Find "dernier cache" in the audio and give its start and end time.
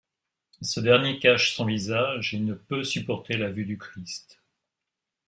0.79-1.53